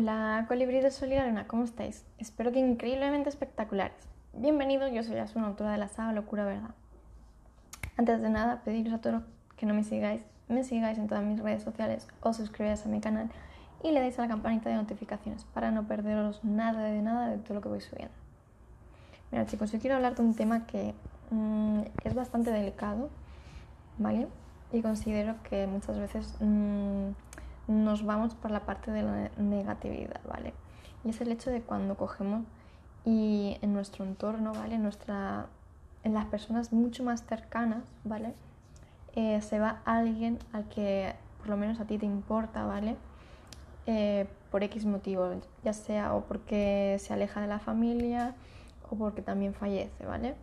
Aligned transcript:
Hola, 0.00 0.44
colibrí 0.46 0.78
de 0.78 0.92
Sol 0.92 1.12
y 1.12 1.16
Arena, 1.16 1.48
¿cómo 1.48 1.64
estáis? 1.64 2.04
Espero 2.18 2.52
que 2.52 2.60
increíblemente 2.60 3.28
espectaculares. 3.28 3.96
Bienvenidos, 4.32 4.92
yo 4.92 5.02
soy 5.02 5.16
Asuna, 5.16 5.48
autora 5.48 5.72
de 5.72 5.78
la 5.78 5.88
saga 5.88 6.12
Locura 6.12 6.44
Verdad. 6.44 6.70
Antes 7.96 8.22
de 8.22 8.30
nada, 8.30 8.62
pediros 8.62 8.94
a 8.94 9.00
todos 9.00 9.24
que 9.56 9.66
no 9.66 9.74
me 9.74 9.82
sigáis, 9.82 10.22
me 10.46 10.62
sigáis 10.62 10.98
en 10.98 11.08
todas 11.08 11.24
mis 11.24 11.40
redes 11.40 11.64
sociales, 11.64 12.06
os 12.20 12.36
suscribáis 12.36 12.86
a 12.86 12.88
mi 12.88 13.00
canal 13.00 13.28
y 13.82 13.90
le 13.90 13.98
dais 13.98 14.16
a 14.20 14.22
la 14.22 14.28
campanita 14.28 14.70
de 14.70 14.76
notificaciones 14.76 15.44
para 15.46 15.72
no 15.72 15.88
perderos 15.88 16.44
nada 16.44 16.84
de 16.84 17.02
nada 17.02 17.30
de 17.30 17.38
todo 17.38 17.54
lo 17.54 17.60
que 17.60 17.68
voy 17.68 17.80
subiendo. 17.80 18.14
Mira 19.32 19.46
chicos, 19.46 19.72
yo 19.72 19.80
quiero 19.80 19.96
hablar 19.96 20.14
de 20.14 20.22
un 20.22 20.36
tema 20.36 20.64
que 20.64 20.94
mmm, 21.32 21.80
es 22.04 22.14
bastante 22.14 22.52
delicado, 22.52 23.10
¿vale? 23.98 24.28
Y 24.72 24.80
considero 24.80 25.34
que 25.42 25.66
muchas 25.66 25.98
veces... 25.98 26.36
Mmm, 26.38 27.08
nos 27.68 28.04
vamos 28.04 28.34
por 28.34 28.50
la 28.50 28.60
parte 28.60 28.90
de 28.90 29.02
la 29.02 29.30
negatividad, 29.36 30.20
¿vale? 30.26 30.54
Y 31.04 31.10
es 31.10 31.20
el 31.20 31.30
hecho 31.30 31.50
de 31.50 31.60
cuando 31.60 31.96
cogemos 31.96 32.44
y 33.04 33.58
en 33.60 33.72
nuestro 33.72 34.04
entorno, 34.04 34.52
¿vale? 34.54 34.78
Nuestra, 34.78 35.46
en 36.02 36.14
las 36.14 36.26
personas 36.26 36.72
mucho 36.72 37.04
más 37.04 37.24
cercanas, 37.24 37.84
¿vale? 38.04 38.34
Eh, 39.14 39.40
se 39.42 39.58
va 39.58 39.82
alguien 39.84 40.38
al 40.52 40.68
que 40.68 41.14
por 41.38 41.48
lo 41.50 41.56
menos 41.56 41.78
a 41.80 41.84
ti 41.84 41.98
te 41.98 42.06
importa, 42.06 42.64
¿vale? 42.64 42.96
Eh, 43.86 44.26
por 44.50 44.62
X 44.62 44.86
motivo, 44.86 45.30
ya 45.62 45.72
sea 45.72 46.14
o 46.14 46.22
porque 46.22 46.96
se 46.98 47.12
aleja 47.12 47.40
de 47.40 47.46
la 47.46 47.58
familia 47.58 48.34
o 48.90 48.96
porque 48.96 49.22
también 49.22 49.54
fallece, 49.54 50.06
¿vale? 50.06 50.36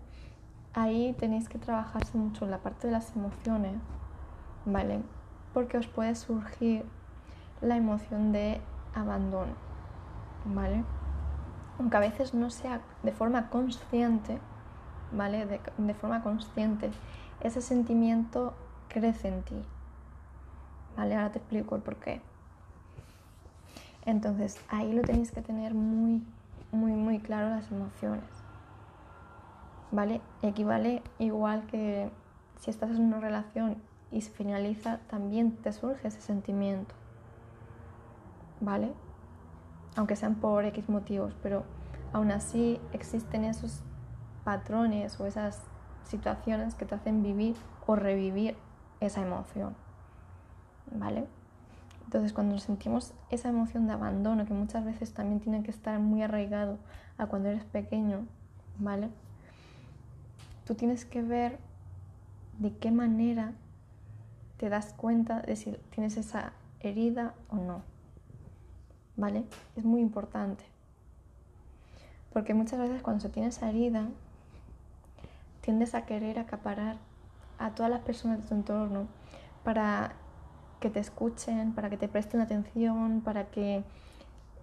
Ahí 0.73 1.15
tenéis 1.17 1.49
que 1.49 1.57
trabajarse 1.57 2.17
mucho 2.17 2.45
en 2.45 2.51
la 2.51 2.59
parte 2.59 2.87
de 2.87 2.93
las 2.93 3.15
emociones, 3.15 3.75
¿vale? 4.65 5.01
Porque 5.53 5.77
os 5.77 5.87
puede 5.87 6.15
surgir 6.15 6.85
la 7.61 7.77
emoción 7.77 8.31
de 8.31 8.61
abandono, 8.93 9.53
¿vale? 10.45 10.83
Aunque 11.79 11.97
a 11.97 11.99
veces 11.99 12.33
no 12.33 12.49
sea 12.49 12.81
de 13.03 13.11
forma 13.11 13.49
consciente, 13.49 14.39
¿vale? 15.11 15.45
De, 15.45 15.93
forma 15.93 16.23
consciente, 16.23 16.91
ese 17.41 17.61
sentimiento 17.61 18.53
crece 18.87 19.27
en 19.27 19.43
ti, 19.43 19.61
¿vale? 20.95 21.15
Ahora 21.15 21.31
te 21.31 21.39
explico 21.39 21.75
el 21.75 21.81
por 21.81 21.97
qué. 21.97 22.21
Entonces, 24.05 24.59
ahí 24.69 24.93
lo 24.93 25.01
tenéis 25.01 25.31
que 25.31 25.41
tener 25.41 25.73
muy, 25.73 26.23
muy, 26.71 26.91
muy 26.91 27.19
claro 27.19 27.49
las 27.49 27.71
emociones, 27.71 28.23
¿vale? 29.91 30.21
Equivale 30.41 31.01
igual 31.17 31.65
que 31.67 32.09
si 32.59 32.69
estás 32.69 32.91
en 32.91 33.01
una 33.01 33.19
relación 33.19 33.77
y 34.11 34.21
se 34.21 34.31
finaliza, 34.31 34.99
también 35.09 35.51
te 35.57 35.73
surge 35.73 36.07
ese 36.07 36.21
sentimiento. 36.21 36.93
¿Vale? 38.65 38.91
Aunque 39.95 40.15
sean 40.15 40.35
por 40.35 40.65
X 40.65 40.89
motivos, 40.89 41.35
pero 41.41 41.63
aún 42.11 42.31
así 42.31 42.81
existen 42.91 43.45
esos 43.45 43.81
patrones 44.43 45.19
o 45.19 45.25
esas 45.25 45.61
situaciones 46.03 46.75
que 46.75 46.85
te 46.85 46.95
hacen 46.95 47.23
vivir 47.23 47.55
o 47.85 47.95
revivir 47.95 48.57
esa 48.99 49.21
emoción, 49.21 49.75
¿vale? 50.91 51.27
Entonces 52.05 52.33
cuando 52.33 52.57
sentimos 52.59 53.13
esa 53.29 53.49
emoción 53.49 53.87
de 53.87 53.93
abandono, 53.93 54.45
que 54.45 54.53
muchas 54.53 54.83
veces 54.83 55.13
también 55.13 55.39
tiene 55.39 55.63
que 55.63 55.71
estar 55.71 55.99
muy 55.99 56.21
arraigado 56.21 56.77
a 57.17 57.27
cuando 57.27 57.49
eres 57.49 57.63
pequeño, 57.65 58.25
¿vale? 58.79 59.09
Tú 60.65 60.75
tienes 60.75 61.05
que 61.05 61.21
ver 61.21 61.59
de 62.59 62.75
qué 62.77 62.91
manera 62.91 63.53
te 64.57 64.69
das 64.69 64.93
cuenta 64.93 65.41
de 65.41 65.55
si 65.55 65.71
tienes 65.91 66.17
esa 66.17 66.53
herida 66.79 67.33
o 67.49 67.57
no. 67.57 67.94
¿Vale? 69.15 69.43
Es 69.75 69.83
muy 69.83 70.01
importante. 70.01 70.63
Porque 72.33 72.53
muchas 72.53 72.79
veces 72.79 73.01
cuando 73.01 73.21
se 73.21 73.29
tiene 73.29 73.49
esa 73.49 73.69
herida, 73.69 74.07
tiendes 75.61 75.95
a 75.95 76.05
querer 76.05 76.37
acaparar 76.37 76.97
a 77.57 77.71
todas 77.71 77.89
las 77.89 78.01
personas 78.01 78.41
de 78.41 78.47
tu 78.47 78.53
entorno 78.53 79.07
para 79.63 80.13
que 80.79 80.89
te 80.89 80.99
escuchen, 80.99 81.73
para 81.73 81.89
que 81.89 81.97
te 81.97 82.07
presten 82.07 82.41
atención, 82.41 83.21
para 83.21 83.45
que 83.45 83.83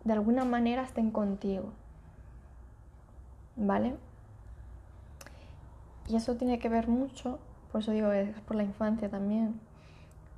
de 0.05 0.13
alguna 0.13 0.45
manera 0.45 0.83
estén 0.83 1.11
contigo. 1.11 1.73
¿Vale? 3.57 3.97
Y 6.09 6.17
eso 6.17 6.37
tiene 6.37 6.59
que 6.59 6.69
ver 6.69 6.89
mucho, 6.89 7.39
por 7.71 7.81
eso 7.81 7.93
digo, 7.93 8.13
es 8.13 8.39
por 8.41 8.57
la 8.57 8.65
infancia 8.65 9.09
también, 9.09 9.61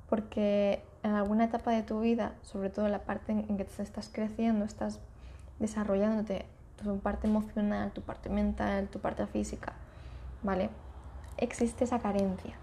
porque 0.09 0.83
en 1.05 1.13
alguna 1.13 1.43
etapa 1.43 1.69
de 1.69 1.83
tu 1.83 1.99
vida, 1.99 2.33
sobre 2.41 2.71
todo 2.71 2.87
en 2.87 2.91
la 2.91 3.03
parte 3.03 3.31
en 3.31 3.57
que 3.57 3.63
te 3.63 3.83
estás 3.83 4.09
creciendo, 4.11 4.65
estás 4.65 4.99
desarrollándote 5.59 6.47
tu 6.81 6.97
parte 6.99 7.27
emocional, 7.27 7.91
tu 7.91 8.01
parte 8.01 8.27
mental, 8.27 8.87
tu 8.87 8.99
parte 8.99 9.27
física, 9.27 9.73
¿vale? 10.41 10.71
Existe 11.37 11.83
esa 11.83 11.99
carencia 11.99 12.55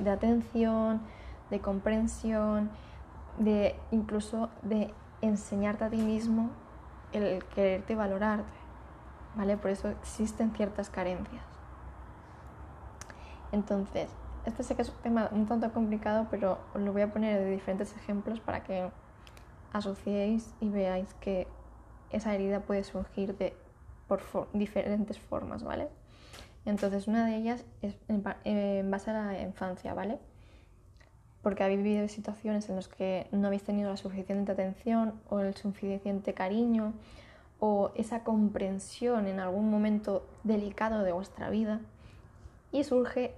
de 0.00 0.10
atención, 0.10 1.02
de 1.50 1.60
comprensión, 1.60 2.68
de 3.38 3.76
incluso 3.92 4.50
de 4.62 4.92
enseñarte 5.22 5.84
a 5.84 5.88
ti 5.88 5.98
mismo 5.98 6.50
el 7.12 7.44
quererte 7.44 7.94
valorarte, 7.94 8.58
¿vale? 9.36 9.56
Por 9.56 9.70
eso 9.70 9.88
existen 9.88 10.50
ciertas 10.50 10.90
carencias. 10.90 11.44
Entonces, 13.52 14.10
este 14.48 14.62
sé 14.62 14.74
que 14.74 14.82
es 14.82 14.88
un 14.88 14.96
tema 14.96 15.28
un 15.32 15.46
tanto 15.46 15.72
complicado, 15.72 16.26
pero 16.30 16.58
os 16.74 16.80
lo 16.80 16.92
voy 16.92 17.02
a 17.02 17.12
poner 17.12 17.40
de 17.40 17.50
diferentes 17.50 17.94
ejemplos 17.96 18.40
para 18.40 18.64
que 18.64 18.90
asociéis 19.72 20.54
y 20.60 20.68
veáis 20.68 21.14
que 21.14 21.46
esa 22.10 22.34
herida 22.34 22.60
puede 22.60 22.84
surgir 22.84 23.36
de, 23.36 23.54
por 24.06 24.22
diferentes 24.52 25.18
formas, 25.18 25.62
¿vale? 25.62 25.88
Entonces, 26.64 27.06
una 27.06 27.26
de 27.26 27.36
ellas 27.36 27.64
es 27.82 27.96
en, 28.08 28.90
base 28.90 29.10
a 29.10 29.14
la 29.14 29.42
infancia, 29.42 29.94
¿vale? 29.94 30.18
Porque 31.42 31.62
habéis 31.62 31.82
vivido 31.82 32.08
situaciones 32.08 32.68
en 32.68 32.76
las 32.76 32.88
que 32.88 33.26
no 33.30 33.46
habéis 33.46 33.62
tenido 33.62 33.90
la 33.90 33.96
suficiente 33.96 34.52
atención 34.52 35.20
o 35.30 35.40
el 35.40 35.54
suficiente 35.54 36.34
cariño 36.34 36.94
o 37.60 37.92
esa 37.94 38.24
comprensión 38.24 39.26
en 39.26 39.40
algún 39.40 39.70
momento 39.70 40.26
delicado 40.44 41.02
de 41.02 41.12
vuestra 41.12 41.50
vida 41.50 41.80
y 42.72 42.84
surge 42.84 43.34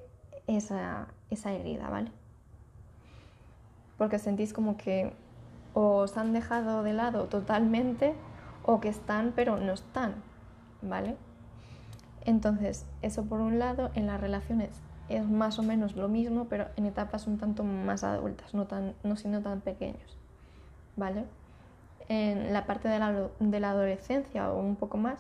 esa, 0.57 1.09
esa 1.31 1.53
herida, 1.53 1.89
¿vale? 1.89 2.11
Porque 3.99 4.19
sentís 4.19 4.53
como 4.53 4.77
que 4.77 5.13
os 5.75 6.17
han 6.17 6.33
dejado 6.33 6.83
de 6.83 6.93
lado 6.93 7.27
totalmente 7.27 8.15
o 8.65 8.81
que 8.81 8.89
están 8.89 9.33
pero 9.35 9.57
no 9.59 9.73
están, 9.73 10.15
¿vale? 10.83 11.17
Entonces, 12.25 12.87
eso 13.03 13.25
por 13.25 13.41
un 13.41 13.59
lado, 13.59 13.91
en 13.95 14.07
las 14.07 14.21
relaciones 14.21 14.71
es 15.09 15.29
más 15.29 15.59
o 15.59 15.63
menos 15.63 15.97
lo 15.97 16.09
mismo, 16.09 16.47
pero 16.49 16.69
en 16.77 16.87
etapas 16.87 17.27
un 17.27 17.39
tanto 17.39 17.65
más 17.65 18.05
adultas, 18.05 18.55
no, 18.55 18.67
tan, 18.67 18.95
no 19.03 19.17
siendo 19.17 19.41
tan 19.41 19.61
pequeños, 19.61 20.19
¿vale? 20.97 21.25
En 22.09 22.53
la 22.53 22.67
parte 22.67 22.89
de 22.89 22.99
la, 22.99 23.29
de 23.39 23.61
la 23.61 23.71
adolescencia 23.71 24.53
o 24.53 24.61
un 24.61 24.77
poco 24.77 24.99
más, 24.99 25.19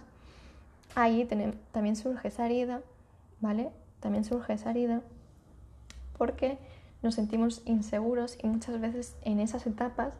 ahí 0.94 1.28
también 1.72 1.96
surge 1.96 2.28
esa 2.28 2.46
herida, 2.46 2.80
¿vale? 3.40 3.70
También 4.00 4.24
surge 4.24 4.52
esa 4.52 4.70
herida 4.70 5.02
porque 6.20 6.58
nos 7.02 7.14
sentimos 7.14 7.62
inseguros 7.64 8.36
y 8.42 8.46
muchas 8.46 8.78
veces 8.78 9.16
en 9.22 9.40
esas 9.40 9.66
etapas 9.66 10.12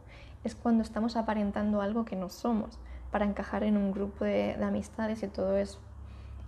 es 0.44 0.54
cuando 0.54 0.82
estamos 0.82 1.14
aparentando 1.14 1.82
algo 1.82 2.06
que 2.06 2.16
no 2.16 2.30
somos 2.30 2.78
para 3.10 3.26
encajar 3.26 3.64
en 3.64 3.76
un 3.76 3.92
grupo 3.92 4.24
de, 4.24 4.54
amistades 4.64 5.22
y 5.22 5.28
todo 5.28 5.58
eso. 5.58 5.78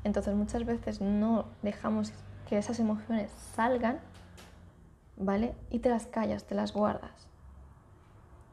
Entonces 0.04 0.34
muchas 0.34 0.64
veces 0.64 1.02
no 1.02 1.44
dejamos 1.60 2.14
que 2.48 2.56
esas 2.56 2.80
emociones 2.80 3.30
salgan, 3.54 4.00
¿vale? 5.18 5.54
Y 5.69 5.80
te 5.80 5.90
las 5.90 6.06
callas, 6.06 6.44
te 6.44 6.54
las 6.54 6.72
guardas. 6.72 7.28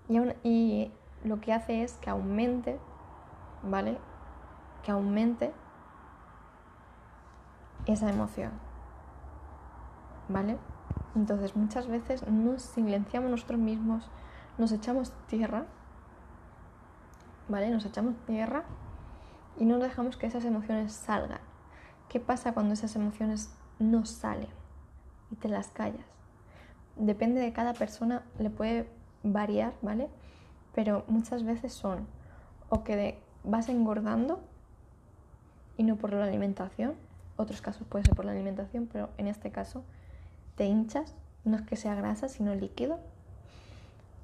Y, 0.10 0.20
y 0.44 0.92
lo 1.24 1.40
que 1.40 1.54
hace 1.54 1.82
es 1.82 1.94
que 1.94 2.10
aumente, 2.10 2.78
¿vale? 3.64 3.98
Que 4.84 4.92
aumente 4.92 5.54
esa 7.86 8.10
emoción, 8.10 8.52
¿vale? 10.28 10.58
Entonces 11.20 11.54
muchas 11.58 11.88
veces 11.88 12.26
nos 12.28 12.62
silenciamos 12.62 13.30
nosotros 13.30 13.60
mismos, 13.60 14.10
nos 14.58 14.72
echamos 14.72 15.12
tierra, 15.28 15.66
¿vale? 17.50 17.70
Nos 17.72 17.86
echamos 17.86 18.16
tierra 18.26 18.64
y 19.58 19.66
no 19.66 19.80
dejamos 19.80 20.16
que 20.16 20.28
esas 20.28 20.46
emociones 20.46 20.94
salgan. 20.94 21.42
¿Qué 22.08 22.22
pasa 22.22 22.54
cuando 22.54 22.74
esas 22.74 22.96
emociones 22.96 23.54
no 23.80 24.06
salen 24.06 24.48
y 25.30 25.36
te 25.36 25.50
las 25.50 25.68
callas? 25.68 26.06
Depende 26.96 27.42
de 27.42 27.52
cada 27.52 27.74
persona, 27.74 28.24
le 28.40 28.50
puede 28.50 28.90
variar, 29.22 29.74
¿vale? 29.82 30.08
Pero 30.74 31.04
muchas 31.10 31.44
veces 31.44 31.74
son 31.74 32.08
o 32.70 32.86
que 32.86 33.22
vas 33.44 33.68
engordando 33.68 34.40
y 35.76 35.84
no 35.84 35.98
por 35.98 36.14
la 36.14 36.24
alimentación, 36.24 36.94
otros 37.36 37.62
casos 37.62 37.86
puede 37.88 38.06
ser 38.06 38.16
por 38.16 38.24
la 38.24 38.32
alimentación, 38.32 38.88
pero 38.90 39.10
en 39.18 39.28
este 39.28 39.52
caso 39.52 39.84
te 40.60 40.66
hinchas, 40.66 41.16
no 41.46 41.56
es 41.56 41.62
que 41.62 41.78
sea 41.78 41.96
grasa, 41.96 42.28
sino 42.28 42.54
líquido. 42.54 43.00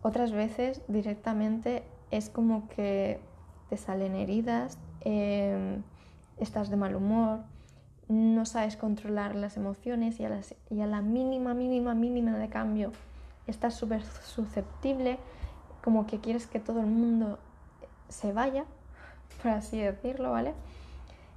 Otras 0.02 0.34
veces 0.34 0.82
directamente 0.90 1.84
es 2.12 2.30
como 2.30 2.68
que 2.68 3.22
te 3.70 3.78
salen 3.78 4.16
heridas, 4.16 4.78
em, 5.00 5.82
estás 6.38 6.70
de 6.70 6.76
mal 6.76 6.94
humor, 6.94 7.40
no 8.10 8.46
sabes 8.46 8.76
controlar 8.76 9.34
las 9.34 9.56
emociones 9.56 10.20
y 10.20 10.26
a, 10.26 10.42
y 10.70 10.82
a 10.82 10.88
la 10.88 11.02
mínima, 11.02 11.54
mínima, 11.54 11.96
mínima 11.96 12.38
de 12.38 12.50
cambio 12.50 12.92
estás 13.48 13.76
súper 13.76 14.04
susceptible, 14.04 15.18
como 15.86 16.06
que 16.06 16.20
quieres 16.20 16.48
que 16.48 16.60
todo 16.60 16.82
el 16.82 16.88
mundo 16.88 17.40
se 18.10 18.34
vaya, 18.34 18.66
por 19.42 19.52
así 19.52 19.80
decirlo, 19.80 20.32
¿vale? 20.32 20.54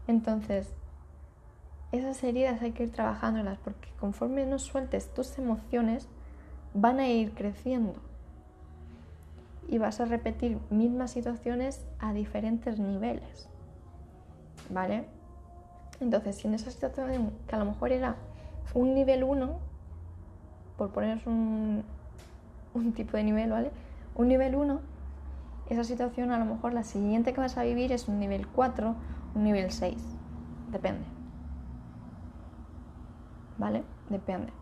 Entonces, 0.09 0.73
esas 1.93 2.23
heridas 2.23 2.61
hay 2.63 2.73
que 2.73 2.85
ir 2.85 2.93
trabajándolas 2.93 3.59
porque 3.59 3.89
conforme 3.99 4.45
no 4.47 4.59
sueltes 4.59 5.13
tus 5.15 5.39
emociones, 5.39 6.09
van 6.75 7.01
a 7.01 7.09
ir 7.09 7.33
creciendo 7.33 7.95
y 9.69 9.79
vas 9.79 10.01
a 10.01 10.05
repetir 10.05 10.59
mismas 10.71 11.11
situaciones 11.11 11.87
a 11.99 12.13
diferentes 12.13 12.79
niveles, 12.79 13.49
¿vale? 14.71 15.07
Entonces, 16.01 16.37
si 16.37 16.49
en 16.49 16.55
esa 16.55 16.71
situación 16.71 17.33
que 17.47 17.55
a 17.55 17.59
lo 17.59 17.65
mejor 17.65 17.93
era 17.93 18.17
un 18.75 18.95
nivel 18.95 19.25
1, 19.25 19.59
por 20.77 20.91
poner 20.93 21.21
un, 21.27 21.85
un 22.75 22.93
tipo 22.93 23.17
de 23.17 23.25
nivel, 23.25 23.51
¿vale? 23.51 23.71
Un 24.15 24.29
nivel 24.29 24.55
1, 24.55 24.81
esa 25.69 25.85
situación 25.85 26.33
a 26.33 26.39
lo 26.39 26.45
mejor 26.45 26.73
la 26.73 26.85
siguiente 26.85 27.33
que 27.33 27.41
vas 27.41 27.59
a 27.59 27.63
vivir 27.63 27.93
es 27.93 28.09
un 28.09 28.21
nivel 28.21 28.47
4, 28.47 28.95
un 29.35 29.45
nivel 29.45 29.71
6, 29.71 29.97
depende. 30.71 31.18
¿Vale? 33.59 33.85
Depende. 34.09 34.53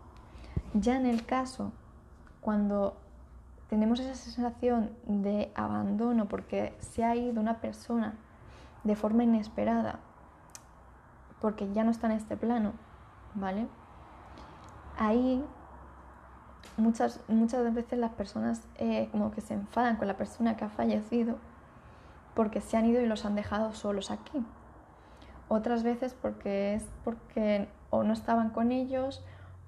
Ya 0.73 0.97
en 0.97 1.05
el 1.05 1.25
caso, 1.25 1.71
cuando 2.41 2.97
tenemos 3.69 3.99
esa 3.99 4.15
sensación 4.15 4.91
de 5.05 5.51
abandono 5.55 6.27
porque 6.27 6.75
se 6.79 7.03
ha 7.03 7.15
ido 7.15 7.41
una 7.41 7.61
persona 7.61 8.15
de 8.83 8.95
forma 8.95 9.23
inesperada, 9.23 9.99
porque 11.41 11.71
ya 11.73 11.83
no 11.83 11.91
está 11.91 12.07
en 12.07 12.13
este 12.13 12.37
plano, 12.37 12.73
¿vale? 13.35 13.67
Ahí 14.97 15.43
muchas, 16.77 17.21
muchas 17.27 17.73
veces 17.73 17.99
las 17.99 18.11
personas 18.11 18.67
eh, 18.77 19.09
como 19.11 19.31
que 19.31 19.41
se 19.41 19.53
enfadan 19.53 19.97
con 19.97 20.07
la 20.07 20.17
persona 20.17 20.57
que 20.57 20.65
ha 20.65 20.69
fallecido 20.69 21.37
porque 22.33 22.61
se 22.61 22.77
han 22.77 22.85
ido 22.85 23.01
y 23.01 23.07
los 23.07 23.25
han 23.25 23.35
dejado 23.35 23.73
solos 23.73 24.11
aquí. 24.11 24.45
Otras 25.49 25.83
veces 25.83 26.13
porque 26.13 26.75
es 26.75 26.85
porque 27.03 27.67
o 27.89 28.03
no 28.03 28.13
estaban 28.13 28.49
con 28.49 28.71
ellos 28.71 29.23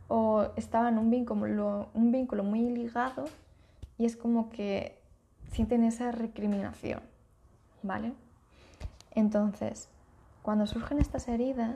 o 0.08 0.48
estaban 0.56 0.98
un 0.98 1.10
vínculo, 1.10 1.90
un 1.94 2.12
vínculo 2.12 2.44
muy 2.44 2.70
ligado 2.70 3.26
y 3.98 4.06
es 4.06 4.16
como 4.16 4.50
que 4.50 5.00
sienten 5.52 5.84
esa 5.84 6.12
recriminación, 6.12 7.02
¿vale? 7.84 8.14
Entonces, 9.12 9.90
cuando 10.42 10.66
surgen 10.68 11.00
estas 11.00 11.28
heridas, 11.28 11.76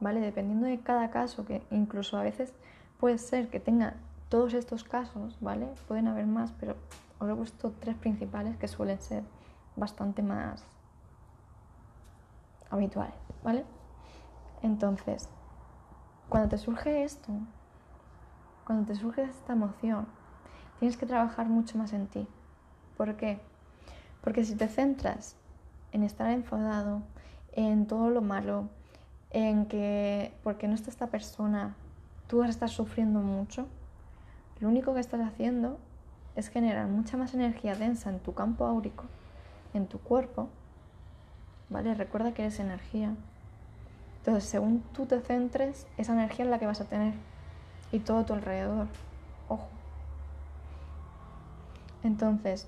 ¿vale? 0.00 0.20
Dependiendo 0.20 0.66
de 0.66 0.78
cada 0.80 1.10
caso, 1.10 1.44
que 1.44 1.62
incluso 1.70 2.16
a 2.18 2.22
veces 2.22 2.52
puede 2.98 3.18
ser 3.18 3.48
que 3.48 3.60
tenga 3.60 3.94
todos 4.28 4.54
estos 4.54 4.84
casos, 4.84 5.36
¿vale? 5.40 5.68
Pueden 5.88 6.08
haber 6.08 6.26
más, 6.26 6.52
pero 6.60 6.76
os 7.18 7.28
he 7.28 7.34
puesto 7.34 7.72
tres 7.80 7.96
principales 7.96 8.56
que 8.56 8.68
suelen 8.68 9.00
ser 9.00 9.24
bastante 9.76 10.22
más 10.22 10.64
habituales, 12.70 13.14
¿vale? 13.42 13.64
Entonces, 14.62 15.28
cuando 16.28 16.48
te 16.48 16.58
surge 16.58 17.04
esto, 17.04 17.32
cuando 18.66 18.86
te 18.86 18.94
surge 18.94 19.22
esta 19.22 19.52
emoción, 19.52 20.06
tienes 20.78 20.96
que 20.96 21.06
trabajar 21.06 21.46
mucho 21.46 21.78
más 21.78 21.92
en 21.92 22.06
ti. 22.06 22.26
¿Por 22.96 23.16
qué? 23.16 23.40
Porque 24.22 24.44
si 24.44 24.54
te 24.56 24.68
centras 24.68 25.36
en 25.92 26.02
estar 26.02 26.30
enfadado, 26.30 27.02
en 27.52 27.86
todo 27.86 28.10
lo 28.10 28.20
malo, 28.20 28.68
en 29.30 29.66
que 29.66 30.32
porque 30.42 30.68
no 30.68 30.74
está 30.74 30.90
esta 30.90 31.08
persona, 31.08 31.76
tú 32.26 32.38
vas 32.38 32.48
a 32.48 32.50
estar 32.50 32.68
sufriendo 32.68 33.20
mucho, 33.20 33.66
lo 34.60 34.68
único 34.68 34.94
que 34.94 35.00
estás 35.00 35.20
haciendo 35.20 35.78
es 36.36 36.48
generar 36.48 36.86
mucha 36.86 37.16
más 37.16 37.34
energía 37.34 37.74
densa 37.74 38.10
en 38.10 38.18
tu 38.20 38.34
campo 38.34 38.66
áurico, 38.66 39.04
en 39.72 39.86
tu 39.86 39.98
cuerpo, 39.98 40.48
¿vale? 41.68 41.94
Recuerda 41.94 42.32
que 42.32 42.42
eres 42.42 42.58
energía. 42.60 43.14
Entonces, 44.26 44.48
según 44.48 44.80
tú 44.94 45.04
te 45.04 45.20
centres, 45.20 45.86
esa 45.98 46.14
energía 46.14 46.46
es 46.46 46.50
la 46.50 46.58
que 46.58 46.64
vas 46.64 46.80
a 46.80 46.86
tener 46.86 47.12
y 47.92 47.98
todo 47.98 48.24
tu 48.24 48.32
alrededor. 48.32 48.86
Ojo. 49.50 49.68
Entonces, 52.02 52.66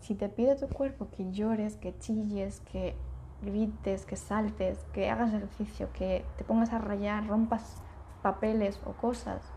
si 0.00 0.16
te 0.16 0.28
pide 0.28 0.56
tu 0.56 0.66
cuerpo 0.66 1.06
que 1.16 1.30
llores, 1.30 1.76
que 1.76 1.96
chilles, 1.96 2.58
que 2.72 2.96
grites, 3.42 4.04
que 4.04 4.16
saltes, 4.16 4.80
que 4.92 5.08
hagas 5.08 5.32
ejercicio, 5.32 5.88
que 5.92 6.24
te 6.36 6.42
pongas 6.42 6.72
a 6.72 6.78
rayar, 6.78 7.28
rompas 7.28 7.76
papeles 8.22 8.80
o 8.84 8.94
cosas, 8.94 9.52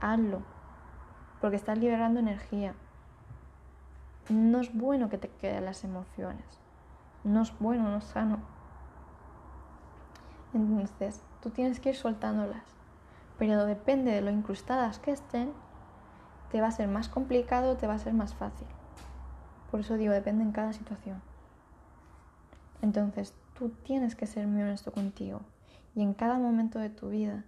hazlo, 0.00 0.42
porque 1.40 1.54
estás 1.54 1.78
liberando 1.78 2.18
energía. 2.18 2.74
No 4.28 4.58
es 4.58 4.74
bueno 4.74 5.08
que 5.08 5.18
te 5.18 5.28
queden 5.28 5.66
las 5.66 5.84
emociones, 5.84 6.44
no 7.22 7.42
es 7.42 7.56
bueno, 7.60 7.88
no 7.88 7.98
es 7.98 8.04
sano. 8.04 8.53
Entonces, 10.54 11.20
tú 11.42 11.50
tienes 11.50 11.80
que 11.80 11.90
ir 11.90 11.96
soltándolas, 11.96 12.64
pero 13.38 13.66
depende 13.66 14.12
de 14.12 14.20
lo 14.22 14.30
incrustadas 14.30 14.98
que 15.00 15.10
estén, 15.10 15.52
te 16.50 16.60
va 16.60 16.68
a 16.68 16.72
ser 16.72 16.88
más 16.88 17.08
complicado, 17.08 17.76
te 17.76 17.88
va 17.88 17.94
a 17.94 17.98
ser 17.98 18.14
más 18.14 18.34
fácil. 18.34 18.68
Por 19.70 19.80
eso 19.80 19.96
digo, 19.96 20.12
depende 20.12 20.44
en 20.44 20.52
cada 20.52 20.72
situación. 20.72 21.20
Entonces, 22.80 23.34
tú 23.58 23.70
tienes 23.70 24.14
que 24.14 24.26
ser 24.26 24.46
muy 24.46 24.62
honesto 24.62 24.92
contigo 24.92 25.40
y 25.96 26.02
en 26.02 26.14
cada 26.14 26.38
momento 26.38 26.78
de 26.78 26.90
tu 26.90 27.08
vida 27.08 27.44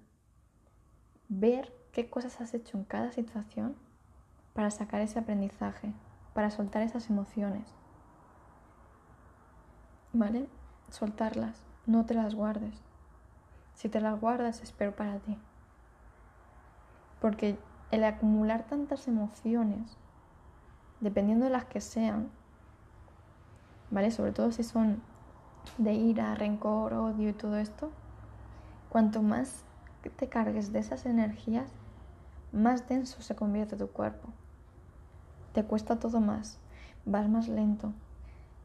ver 1.29 1.73
qué 1.93 2.11
cosas 2.11 2.41
has 2.41 2.55
hecho 2.55 2.77
en 2.77 2.85
cada 2.85 3.13
situación 3.13 3.77
para 4.55 4.71
sacar 4.71 5.01
ese 5.01 5.19
aprendizaje, 5.19 5.93
para 6.35 6.51
soltar 6.51 6.83
esas 6.83 7.11
emociones. 7.11 7.69
¿Vale? 10.13 10.49
Soltarlas, 10.91 11.63
no 11.87 12.07
te 12.07 12.15
las 12.15 12.35
guardes. 12.35 12.83
Si 13.77 13.91
te 13.91 14.01
las 14.01 14.19
guardas, 14.19 14.63
espero 14.63 14.97
para 14.97 15.19
ti. 15.19 15.37
Porque 17.21 17.59
el 17.91 18.05
acumular 18.05 18.65
tantas 18.65 19.07
emociones, 19.07 19.97
dependiendo 21.01 21.45
de 21.45 21.53
las 21.53 21.67
que 21.67 21.83
sean, 21.83 22.31
¿vale? 23.91 24.11
Sobre 24.11 24.33
todo 24.33 24.51
si 24.51 24.65
son 24.65 25.03
de 25.77 25.93
ira, 25.93 26.35
rencor, 26.35 26.95
odio 26.95 27.29
y 27.29 27.35
todo 27.35 27.59
esto, 27.59 27.91
cuanto 28.89 29.21
más 29.21 29.63
te 30.17 30.29
cargues 30.29 30.73
de 30.73 30.79
esas 30.79 31.05
energías, 31.05 31.71
más 32.53 32.89
denso 32.89 33.21
se 33.21 33.37
convierte 33.37 33.77
tu 33.77 33.89
cuerpo. 33.89 34.29
Te 35.53 35.65
cuesta 35.65 35.99
todo 35.99 36.21
más, 36.21 36.59
vas 37.05 37.29
más 37.29 37.49
lento. 37.49 37.93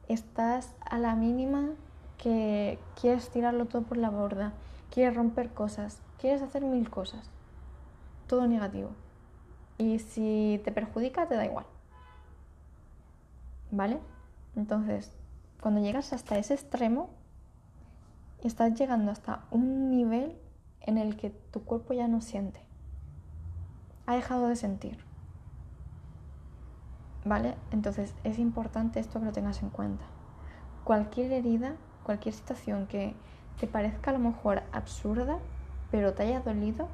Estás 0.07 0.73
a 0.89 0.97
la 0.99 1.15
mínima 1.15 1.69
que 2.17 2.79
quieres 2.99 3.29
tirarlo 3.29 3.65
todo 3.65 3.81
por 3.81 3.97
la 3.97 4.09
borda, 4.09 4.53
quieres 4.91 5.15
romper 5.15 5.53
cosas, 5.53 6.01
quieres 6.19 6.41
hacer 6.43 6.63
mil 6.63 6.89
cosas. 6.89 7.29
Todo 8.27 8.45
negativo. 8.47 8.91
Y 9.77 9.97
si 9.99 10.61
te 10.63 10.71
perjudica, 10.71 11.27
te 11.27 11.35
da 11.35 11.45
igual. 11.45 11.65
¿Vale? 13.71 13.99
Entonces, 14.55 15.11
cuando 15.59 15.81
llegas 15.81 16.13
hasta 16.13 16.37
ese 16.37 16.53
extremo, 16.53 17.09
estás 18.43 18.77
llegando 18.79 19.11
hasta 19.11 19.45
un 19.49 19.89
nivel 19.89 20.37
en 20.81 20.99
el 20.99 21.17
que 21.17 21.31
tu 21.31 21.63
cuerpo 21.63 21.93
ya 21.93 22.07
no 22.07 22.21
siente 22.21 22.61
ha 24.05 24.15
dejado 24.15 24.47
de 24.47 24.55
sentir. 24.55 24.97
¿Vale? 27.23 27.55
Entonces 27.71 28.13
es 28.23 28.39
importante 28.39 28.99
esto 28.99 29.19
que 29.19 29.25
lo 29.27 29.31
tengas 29.31 29.61
en 29.61 29.69
cuenta. 29.69 30.03
Cualquier 30.83 31.31
herida, 31.31 31.75
cualquier 32.03 32.33
situación 32.33 32.87
que 32.87 33.15
te 33.61 33.67
parezca 33.67 34.09
a 34.09 34.13
lo 34.13 34.19
mejor 34.19 34.63
absurda, 34.73 35.37
pero 35.91 36.13
te 36.13 36.23
haya 36.23 36.41
dolido, 36.41 36.89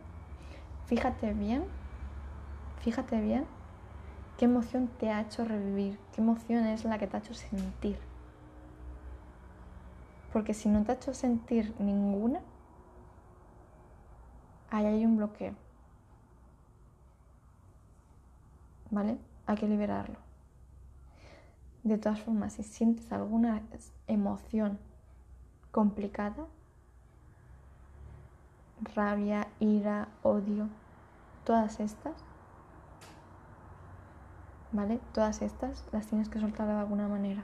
fíjate 0.86 1.34
bien, 1.34 1.64
fíjate 2.82 3.22
bien 3.22 3.46
qué 4.38 4.46
emoción 4.46 4.90
te 5.00 5.10
ha 5.10 5.22
hecho 5.22 5.46
revivir, 5.46 5.98
qué 6.14 6.22
emoción 6.22 6.68
es 6.68 6.84
la 6.84 7.00
que 7.00 7.08
te 7.08 7.16
ha 7.16 7.22
hecho 7.22 7.34
sentir. 7.34 7.98
Porque 10.34 10.54
si 10.54 10.68
no 10.68 10.84
te 10.84 10.92
ha 10.92 10.96
hecho 10.96 11.14
sentir 11.14 11.74
ninguna, 11.80 12.42
ahí 14.70 14.86
hay 14.86 15.06
un 15.06 15.16
bloqueo. 15.18 15.56
¿vale? 18.92 19.18
Hay 19.46 19.56
que 19.56 19.68
liberarlo. 19.68 20.18
De 21.84 21.98
todas 21.98 22.20
formas, 22.20 22.54
si 22.54 22.64
sientes 22.64 23.10
alguna 23.14 23.64
emoción 24.08 24.78
complicada, 25.72 26.48
rabia, 28.82 29.48
ira, 29.60 30.08
odio, 30.24 30.68
todas 31.44 31.80
estas, 31.80 32.14
¿vale? 34.72 35.00
Todas 35.14 35.42
estas 35.42 35.84
las 35.92 36.08
tienes 36.08 36.30
que 36.30 36.40
soltar 36.40 36.68
de 36.68 36.74
alguna 36.74 37.08
manera. 37.08 37.44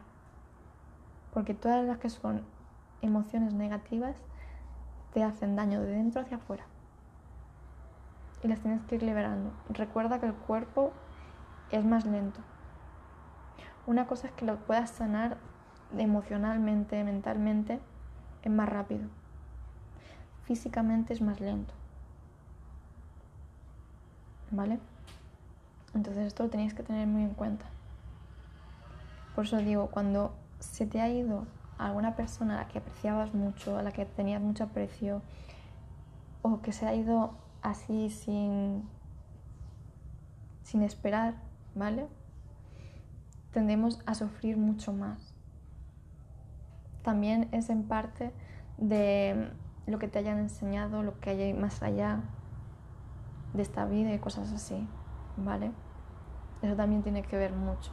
Porque 1.33 1.53
todas 1.53 1.83
las 1.85 1.97
que 1.97 2.09
son 2.09 2.41
emociones 3.01 3.53
negativas 3.53 4.15
te 5.13 5.23
hacen 5.23 5.55
daño 5.55 5.81
de 5.81 5.91
dentro 5.91 6.21
hacia 6.21 6.37
afuera. 6.37 6.65
Y 8.43 8.47
las 8.47 8.59
tienes 8.59 8.81
que 8.83 8.95
ir 8.95 9.03
liberando. 9.03 9.51
Recuerda 9.69 10.19
que 10.19 10.27
el 10.27 10.33
cuerpo 10.33 10.91
es 11.71 11.85
más 11.85 12.05
lento. 12.05 12.41
Una 13.85 14.05
cosa 14.05 14.27
es 14.27 14.33
que 14.33 14.45
lo 14.45 14.57
puedas 14.57 14.89
sanar 14.89 15.37
emocionalmente, 15.97 17.03
mentalmente, 17.03 17.79
es 18.43 18.51
más 18.51 18.69
rápido. 18.69 19.07
Físicamente 20.45 21.13
es 21.13 21.21
más 21.21 21.39
lento. 21.39 21.73
¿Vale? 24.51 24.79
Entonces 25.93 26.27
esto 26.27 26.43
lo 26.43 26.49
tenéis 26.49 26.73
que 26.73 26.83
tener 26.83 27.07
muy 27.07 27.23
en 27.23 27.33
cuenta. 27.33 27.65
Por 29.35 29.45
eso 29.45 29.57
digo, 29.57 29.87
cuando 29.87 30.33
se 30.59 30.85
te 30.85 31.01
ha 31.01 31.09
ido 31.09 31.45
alguna 31.77 32.15
persona 32.15 32.55
a 32.55 32.63
la 32.63 32.67
que 32.67 32.79
apreciabas 32.79 33.33
mucho, 33.33 33.77
a 33.77 33.83
la 33.83 33.91
que 33.91 34.05
tenías 34.05 34.41
mucho 34.41 34.65
aprecio, 34.65 35.21
o 36.41 36.61
que 36.61 36.71
se 36.71 36.85
ha 36.85 36.93
ido 36.93 37.35
así 37.61 38.09
sin, 38.09 38.83
sin 40.63 40.83
esperar, 40.83 41.35
¿vale? 41.73 42.07
Tendemos 43.51 43.99
a 44.05 44.15
sufrir 44.15 44.57
mucho 44.57 44.93
más. 44.93 45.33
También 47.01 47.49
es 47.51 47.69
en 47.69 47.83
parte 47.83 48.31
de 48.77 49.51
lo 49.85 49.99
que 49.99 50.07
te 50.07 50.19
hayan 50.19 50.39
enseñado, 50.39 51.03
lo 51.03 51.19
que 51.19 51.31
hay 51.31 51.53
más 51.53 51.83
allá 51.83 52.21
de 53.53 53.61
esta 53.61 53.85
vida 53.85 54.13
y 54.13 54.19
cosas 54.19 54.51
así, 54.51 54.87
¿vale? 55.37 55.71
Eso 56.61 56.75
también 56.75 57.03
tiene 57.03 57.23
que 57.23 57.37
ver 57.37 57.51
mucho, 57.51 57.91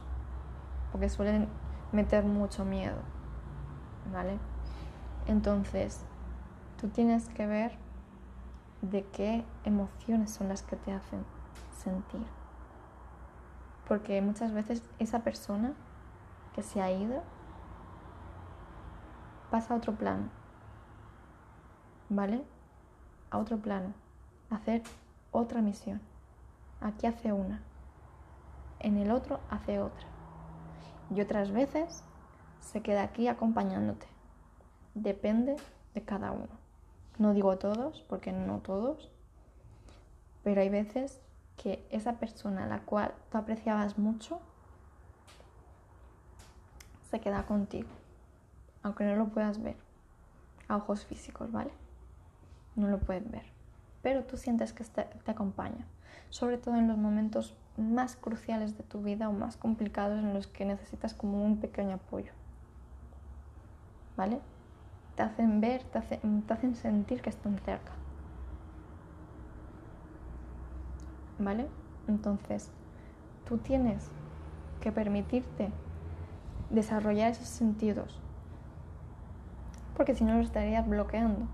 porque 0.91 1.09
suelen 1.09 1.47
meter 1.91 2.23
mucho 2.23 2.63
miedo, 2.65 2.97
¿vale? 4.13 4.39
Entonces, 5.27 6.05
tú 6.79 6.87
tienes 6.87 7.27
que 7.29 7.45
ver 7.45 7.77
de 8.81 9.05
qué 9.07 9.45
emociones 9.63 10.31
son 10.31 10.49
las 10.49 10.63
que 10.63 10.75
te 10.75 10.93
hacen 10.93 11.23
sentir. 11.71 12.25
Porque 13.87 14.21
muchas 14.21 14.53
veces 14.53 14.81
esa 14.99 15.19
persona 15.19 15.73
que 16.55 16.63
se 16.63 16.81
ha 16.81 16.91
ido 16.91 17.21
pasa 19.51 19.73
a 19.73 19.77
otro 19.77 19.93
plano, 19.93 20.29
¿vale? 22.11 22.43
A 23.29 23.37
otro 23.37 23.57
plano, 23.57 23.93
hacer 24.49 24.83
otra 25.31 25.61
misión. 25.61 26.01
Aquí 26.81 27.07
hace 27.07 27.31
una, 27.31 27.61
en 28.79 28.97
el 28.97 29.11
otro 29.11 29.39
hace 29.49 29.79
otra. 29.79 30.05
Y 31.15 31.21
otras 31.21 31.51
veces 31.51 32.03
se 32.59 32.81
queda 32.81 33.03
aquí 33.03 33.27
acompañándote. 33.27 34.05
Depende 34.93 35.55
de 35.93 36.01
cada 36.03 36.31
uno. 36.31 36.49
No 37.17 37.33
digo 37.33 37.57
todos, 37.57 38.01
porque 38.09 38.33
no 38.33 38.59
todos, 38.59 39.09
pero 40.43 40.61
hay 40.61 40.69
veces 40.69 41.21
que 41.55 41.87
esa 41.91 42.13
persona 42.13 42.65
a 42.65 42.67
la 42.67 42.79
cual 42.81 43.13
tú 43.31 43.37
apreciabas 43.37 43.97
mucho 43.97 44.39
se 47.09 47.21
queda 47.21 47.45
contigo, 47.45 47.89
aunque 48.83 49.05
no 49.05 49.15
lo 49.15 49.27
puedas 49.27 49.61
ver 49.61 49.77
a 50.67 50.77
ojos 50.77 51.05
físicos, 51.05 51.51
¿vale? 51.51 51.71
No 52.75 52.87
lo 52.87 52.99
puedes 52.99 53.29
ver, 53.29 53.45
pero 54.01 54.23
tú 54.23 54.37
sientes 54.37 54.73
que 54.73 54.83
te, 54.83 55.03
te 55.03 55.31
acompaña, 55.31 55.85
sobre 56.29 56.57
todo 56.57 56.75
en 56.75 56.87
los 56.87 56.97
momentos 56.97 57.55
más 57.77 58.15
cruciales 58.15 58.77
de 58.77 58.83
tu 58.83 59.01
vida 59.01 59.29
o 59.29 59.33
más 59.33 59.57
complicados 59.57 60.19
en 60.19 60.33
los 60.33 60.47
que 60.47 60.65
necesitas 60.65 61.13
como 61.13 61.43
un 61.43 61.57
pequeño 61.57 61.95
apoyo. 61.95 62.31
¿Vale? 64.17 64.39
Te 65.15 65.23
hacen 65.23 65.61
ver, 65.61 65.83
te, 65.83 65.99
te 65.99 66.53
hacen 66.53 66.75
sentir 66.75 67.21
que 67.21 67.29
están 67.29 67.57
cerca. 67.59 67.91
¿Vale? 71.39 71.67
Entonces, 72.07 72.71
tú 73.45 73.57
tienes 73.57 74.09
que 74.79 74.91
permitirte 74.91 75.71
desarrollar 76.69 77.31
esos 77.31 77.47
sentidos. 77.47 78.19
Porque 79.95 80.15
si 80.15 80.23
no 80.23 80.35
lo 80.35 80.41
estarías 80.41 80.87
bloqueando. 80.87 81.47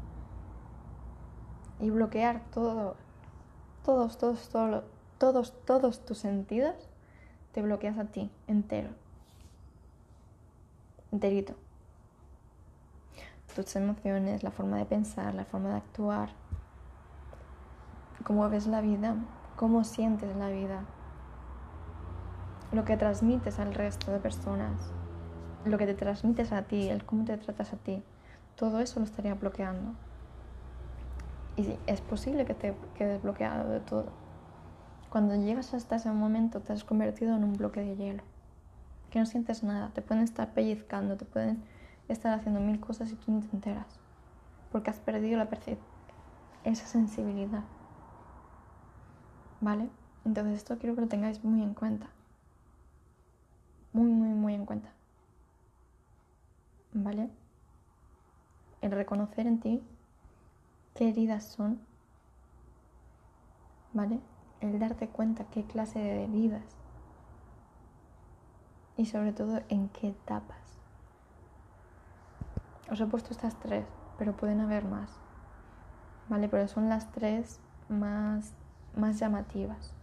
Y 1.79 1.89
bloquear 1.89 2.41
todo, 2.51 2.95
todos, 3.85 4.17
todos, 4.17 4.49
todos, 4.49 4.83
todos, 5.17 5.53
todos 5.65 6.05
tus 6.05 6.17
sentidos, 6.17 6.75
te 7.53 7.61
bloqueas 7.61 7.97
a 7.97 8.05
ti 8.05 8.29
entero. 8.47 8.89
Enterito. 11.11 11.55
Tus 13.55 13.75
emociones, 13.75 14.43
la 14.43 14.51
forma 14.51 14.77
de 14.77 14.85
pensar, 14.85 15.33
la 15.33 15.45
forma 15.45 15.69
de 15.69 15.75
actuar, 15.77 16.29
cómo 18.23 18.47
ves 18.49 18.67
la 18.67 18.81
vida, 18.81 19.15
cómo 19.55 19.83
sientes 19.83 20.35
la 20.35 20.49
vida, 20.49 20.83
lo 22.71 22.83
que 22.83 22.97
transmites 22.97 23.57
al 23.57 23.73
resto 23.73 24.11
de 24.11 24.19
personas, 24.19 24.91
lo 25.65 25.77
que 25.77 25.85
te 25.85 25.93
transmites 25.93 26.51
a 26.51 26.63
ti, 26.63 26.89
el 26.89 27.05
cómo 27.05 27.23
te 27.23 27.37
tratas 27.37 27.73
a 27.73 27.77
ti, 27.77 28.03
todo 28.55 28.79
eso 28.81 28.99
lo 28.99 29.05
estaría 29.05 29.33
bloqueando. 29.33 29.93
Y 31.57 31.75
es 31.87 32.01
posible 32.01 32.45
que 32.45 32.53
te 32.53 32.75
quedes 32.95 33.23
bloqueado 33.23 33.71
de 33.71 33.79
todo. 33.79 34.05
Cuando 35.09 35.35
llegas 35.35 35.73
hasta 35.73 35.95
ese 35.95 36.11
momento 36.11 36.59
te 36.59 36.71
has 36.71 36.83
convertido 36.83 37.35
en 37.35 37.43
un 37.43 37.53
bloque 37.53 37.81
de 37.81 37.95
hielo, 37.95 38.23
que 39.09 39.19
no 39.19 39.25
sientes 39.25 39.63
nada, 39.63 39.89
te 39.89 40.03
pueden 40.03 40.23
estar 40.23 40.53
pellizcando, 40.53 41.17
te 41.17 41.25
pueden 41.25 41.63
estar 42.07 42.37
haciendo 42.37 42.59
mil 42.59 42.79
cosas 42.79 43.11
y 43.11 43.15
tú 43.15 43.31
ni 43.31 43.41
te 43.41 43.55
enteras, 43.55 43.99
porque 44.71 44.91
has 44.91 44.99
perdido 44.99 45.37
la 45.37 45.49
esa 46.63 46.85
sensibilidad. 46.85 47.63
¿Vale? 49.59 49.89
Entonces 50.25 50.57
esto 50.57 50.77
quiero 50.77 50.93
que 50.93 51.01
lo 51.01 51.07
tengáis 51.07 51.43
muy 51.43 51.63
en 51.63 51.73
cuenta. 51.73 52.07
Muy, 53.93 54.11
muy, 54.11 54.29
muy 54.29 54.53
en 54.53 54.65
cuenta. 54.65 54.89
¿Vale? 56.93 57.29
El 58.81 58.91
reconocer 58.91 59.47
en 59.47 59.59
ti 59.59 59.81
qué 60.97 61.09
heridas 61.09 61.45
son. 61.45 61.79
¿Vale? 63.93 64.19
el 64.61 64.79
darte 64.79 65.07
cuenta 65.07 65.45
qué 65.45 65.63
clase 65.63 65.99
de 65.99 66.27
vidas 66.27 66.63
y 68.95 69.05
sobre 69.05 69.31
todo 69.31 69.61
en 69.69 69.89
qué 69.89 70.09
etapas. 70.09 70.57
Os 72.91 72.99
he 72.99 73.05
puesto 73.05 73.31
estas 73.31 73.59
tres, 73.59 73.85
pero 74.17 74.35
pueden 74.35 74.61
haber 74.61 74.85
más, 74.85 75.11
¿vale? 76.29 76.49
Pero 76.49 76.67
son 76.67 76.89
las 76.89 77.11
tres 77.11 77.59
más, 77.89 78.53
más 78.95 79.19
llamativas 79.19 79.93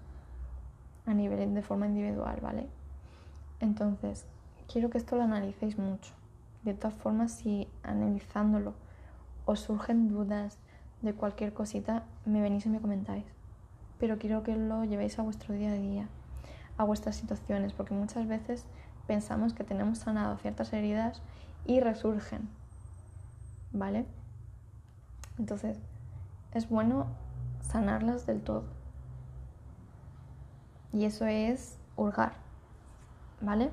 a 1.06 1.14
nivel 1.14 1.54
de 1.54 1.62
forma 1.62 1.86
individual, 1.86 2.38
¿vale? 2.40 2.68
Entonces, 3.58 4.26
quiero 4.70 4.90
que 4.90 4.98
esto 4.98 5.16
lo 5.16 5.22
analicéis 5.22 5.78
mucho. 5.78 6.14
De 6.62 6.74
todas 6.74 6.94
formas, 6.94 7.32
si 7.32 7.68
analizándolo 7.82 8.74
os 9.46 9.60
surgen 9.60 10.08
dudas 10.08 10.58
de 11.04 11.14
cualquier 11.14 11.52
cosita, 11.52 12.04
me 12.25 12.40
venís 12.40 12.66
y 12.66 12.70
me 12.70 12.80
comentáis 12.80 13.25
pero 13.99 14.18
quiero 14.18 14.42
que 14.42 14.56
lo 14.56 14.84
llevéis 14.84 15.18
a 15.18 15.23
vuestro 15.23 15.54
día 15.54 15.70
a 15.70 15.75
día, 15.75 16.08
a 16.76 16.84
vuestras 16.84 17.16
situaciones, 17.16 17.73
porque 17.73 17.94
muchas 17.94 18.26
veces 18.26 18.66
pensamos 19.06 19.54
que 19.54 19.64
tenemos 19.64 19.99
sanado 19.99 20.37
ciertas 20.38 20.73
heridas 20.73 21.23
y 21.64 21.80
resurgen, 21.80 22.49
¿vale? 23.73 24.06
Entonces, 25.38 25.78
es 26.52 26.68
bueno 26.68 27.06
sanarlas 27.61 28.26
del 28.26 28.42
todo. 28.42 28.64
Y 30.92 31.06
eso 31.06 31.26
es 31.26 31.78
hurgar, 31.96 32.34
¿vale? 33.40 33.70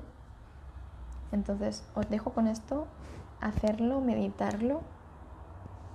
Entonces, 1.30 1.84
os 1.94 2.08
dejo 2.08 2.32
con 2.32 2.46
esto, 2.46 2.86
hacerlo, 3.40 4.00
meditarlo. 4.00 4.80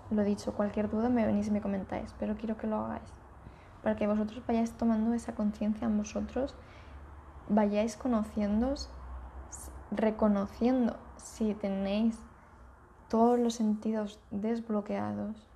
Lo 0.09 0.23
dicho, 0.23 0.53
cualquier 0.53 0.89
duda 0.89 1.09
me 1.09 1.25
venís 1.25 1.47
y 1.47 1.51
me 1.51 1.61
comentáis, 1.61 2.15
pero 2.19 2.35
quiero 2.35 2.57
que 2.57 2.67
lo 2.67 2.77
hagáis 2.77 3.13
para 3.87 3.95
que 3.95 4.05
vosotros 4.05 4.43
vayáis 4.45 4.73
tomando 4.73 5.13
esa 5.13 5.33
conciencia 5.33 5.85
en 5.85 5.97
vosotros, 5.97 6.55
vayáis 7.47 7.95
conociendo, 7.95 8.73
reconociendo 9.91 10.97
si 11.15 11.53
tenéis 11.53 12.19
todos 13.07 13.39
los 13.39 13.53
sentidos 13.53 14.19
desbloqueados, 14.31 15.47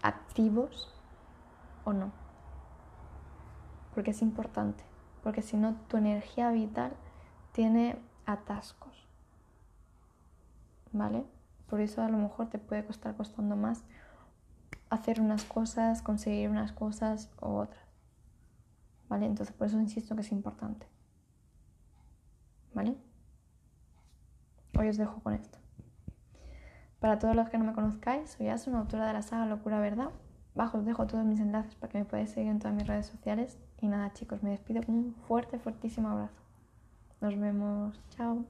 activos 0.00 0.94
o 1.84 1.92
no. 1.92 2.12
Porque 3.96 4.12
es 4.12 4.22
importante, 4.22 4.84
porque 5.24 5.42
si 5.42 5.56
no 5.56 5.74
tu 5.88 5.96
energía 5.96 6.50
vital 6.50 6.92
tiene 7.50 7.98
atascos. 8.26 9.08
¿Vale? 10.92 11.24
Por 11.68 11.80
eso 11.80 12.02
a 12.02 12.08
lo 12.08 12.18
mejor 12.18 12.48
te 12.50 12.58
puede 12.58 12.84
costar 12.84 13.16
costando 13.16 13.56
más 13.56 13.84
hacer 14.90 15.20
unas 15.20 15.44
cosas, 15.44 16.02
conseguir 16.02 16.50
unas 16.50 16.72
cosas 16.72 17.30
u 17.40 17.46
otras. 17.46 17.84
¿Vale? 19.08 19.26
Entonces 19.26 19.54
por 19.54 19.66
eso 19.66 19.80
insisto 19.80 20.14
que 20.14 20.22
es 20.22 20.32
importante. 20.32 20.86
¿vale? 22.74 22.96
Hoy 24.78 24.88
os 24.88 24.96
dejo 24.96 25.20
con 25.22 25.34
esto. 25.34 25.58
Para 26.98 27.18
todos 27.18 27.36
los 27.36 27.48
que 27.48 27.58
no 27.58 27.64
me 27.64 27.72
conozcáis, 27.72 28.30
soy 28.30 28.48
Asun, 28.48 28.74
autora 28.74 29.06
de 29.06 29.12
la 29.12 29.22
saga 29.22 29.46
Locura 29.46 29.78
Verdad. 29.78 30.10
Bajo 30.54 30.78
os 30.78 30.84
dejo 30.84 31.06
todos 31.06 31.24
mis 31.24 31.40
enlaces 31.40 31.74
para 31.74 31.90
que 31.90 31.98
me 31.98 32.04
podáis 32.04 32.30
seguir 32.30 32.50
en 32.50 32.58
todas 32.58 32.74
mis 32.74 32.86
redes 32.86 33.06
sociales. 33.06 33.58
Y 33.80 33.88
nada 33.88 34.12
chicos, 34.12 34.42
me 34.42 34.50
despido 34.50 34.82
con 34.82 34.94
un 34.94 35.14
fuerte, 35.14 35.58
fuertísimo 35.58 36.08
abrazo. 36.08 36.40
Nos 37.20 37.38
vemos. 37.38 38.00
Chao. 38.10 38.44